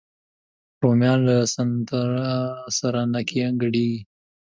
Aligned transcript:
رومیان 0.83 1.19
له 1.27 1.37
سنتر 1.53 2.09
سره 2.79 2.99
نه 3.13 3.19
ګډېږي 3.61 3.99